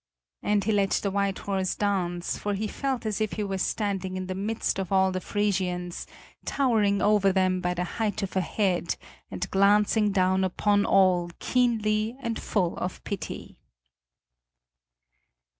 [0.41, 4.17] And he let the white horse dance, for he felt as if he were standing
[4.17, 6.07] in the midst of all the Frisians,
[6.43, 8.95] towering over them by the height of a head,
[9.29, 13.59] and glancing down upon all keenly and full of pity.